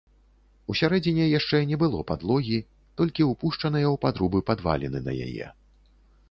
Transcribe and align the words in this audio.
Усярэдзіне 0.73 1.27
яшчэ 1.39 1.59
не 1.71 1.77
было 1.83 1.99
падлогі, 2.11 2.57
толькі 3.03 3.29
ўпушчаныя 3.33 3.87
ў 3.93 4.01
падрубы 4.07 4.39
падваліны 4.49 4.99
на 5.11 5.17
яе. 5.29 5.47